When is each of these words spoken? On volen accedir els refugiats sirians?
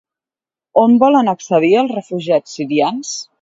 On 0.83 0.95
volen 1.03 1.29
accedir 1.33 1.71
els 1.83 1.93
refugiats 1.99 2.57
sirians? 2.59 3.13